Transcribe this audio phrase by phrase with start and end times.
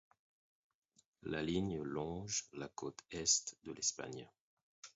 [1.21, 4.27] La ligne longe la côte Est de l'Espagne.